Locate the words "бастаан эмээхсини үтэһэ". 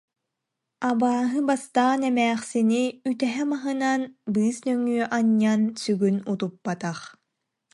1.49-3.43